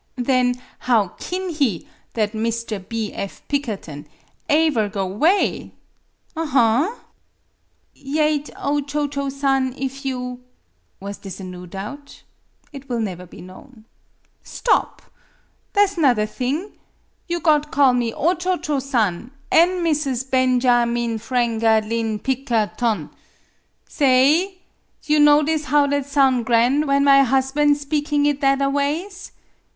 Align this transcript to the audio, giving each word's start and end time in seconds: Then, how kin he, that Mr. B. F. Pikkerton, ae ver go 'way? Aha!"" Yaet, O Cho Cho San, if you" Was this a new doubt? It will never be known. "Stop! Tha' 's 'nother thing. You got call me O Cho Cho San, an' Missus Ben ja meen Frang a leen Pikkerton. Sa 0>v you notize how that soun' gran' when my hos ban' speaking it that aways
Then, 0.17 0.55
how 0.79 1.09
kin 1.19 1.49
he, 1.49 1.87
that 2.15 2.31
Mr. 2.31 2.79
B. 2.89 3.13
F. 3.13 3.47
Pikkerton, 3.47 4.07
ae 4.49 4.69
ver 4.71 4.89
go 4.89 5.05
'way? 5.05 5.75
Aha!"" 6.35 7.01
Yaet, 7.95 8.49
O 8.57 8.81
Cho 8.81 9.07
Cho 9.07 9.29
San, 9.29 9.75
if 9.77 10.03
you" 10.03 10.39
Was 10.99 11.19
this 11.19 11.39
a 11.39 11.43
new 11.43 11.67
doubt? 11.67 12.23
It 12.73 12.89
will 12.89 12.99
never 12.99 13.27
be 13.27 13.41
known. 13.43 13.85
"Stop! 14.41 15.03
Tha' 15.73 15.81
's 15.87 15.99
'nother 15.99 16.25
thing. 16.25 16.71
You 17.27 17.39
got 17.39 17.71
call 17.71 17.93
me 17.93 18.11
O 18.11 18.33
Cho 18.33 18.57
Cho 18.57 18.79
San, 18.79 19.29
an' 19.51 19.83
Missus 19.83 20.23
Ben 20.23 20.59
ja 20.61 20.83
meen 20.83 21.19
Frang 21.19 21.61
a 21.61 21.79
leen 21.87 22.17
Pikkerton. 22.17 23.11
Sa 23.87 24.05
0>v 24.05 24.57
you 25.03 25.19
notize 25.19 25.65
how 25.65 25.85
that 25.85 26.07
soun' 26.07 26.41
gran' 26.41 26.87
when 26.87 27.03
my 27.03 27.21
hos 27.21 27.51
ban' 27.51 27.75
speaking 27.75 28.25
it 28.25 28.41
that 28.41 28.63
aways 28.63 29.31